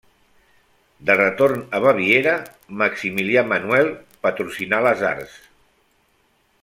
[1.09, 2.33] De retorn a Baviera,
[2.83, 3.93] Maximilià Manuel
[4.25, 5.37] patrocinà les arts.